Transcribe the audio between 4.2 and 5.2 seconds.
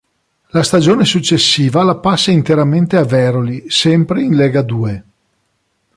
in Legadue.